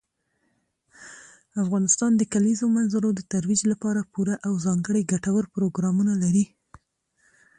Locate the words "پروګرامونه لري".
5.55-6.45